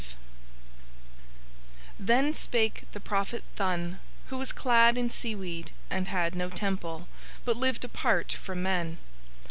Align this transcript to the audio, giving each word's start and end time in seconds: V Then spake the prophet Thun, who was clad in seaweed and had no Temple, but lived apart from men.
V 0.03 0.07
Then 1.99 2.33
spake 2.33 2.85
the 2.91 2.99
prophet 2.99 3.43
Thun, 3.55 3.99
who 4.29 4.39
was 4.39 4.51
clad 4.51 4.97
in 4.97 5.11
seaweed 5.11 5.73
and 5.91 6.07
had 6.07 6.33
no 6.33 6.49
Temple, 6.49 7.07
but 7.45 7.55
lived 7.55 7.85
apart 7.85 8.31
from 8.33 8.63
men. 8.63 8.97